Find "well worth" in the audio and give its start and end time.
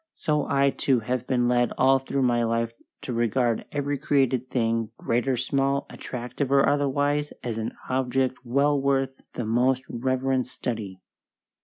8.43-9.13